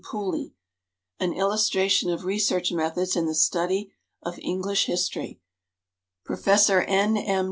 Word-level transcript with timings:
Pooley; 0.03 0.55
"An 1.19 1.31
Illustration 1.31 2.09
of 2.09 2.25
Research 2.25 2.71
Methods 2.71 3.15
in 3.15 3.27
the 3.27 3.35
Study 3.35 3.93
of 4.23 4.39
English 4.39 4.87
History," 4.87 5.39
Prof. 6.25 6.47
N. 6.47 7.17
M. 7.17 7.39